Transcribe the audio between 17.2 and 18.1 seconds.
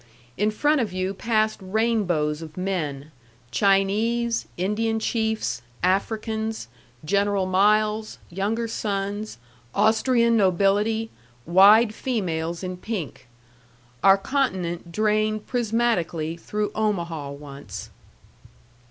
once.